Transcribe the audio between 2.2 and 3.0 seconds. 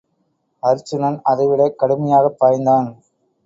பாய்ந்தான்.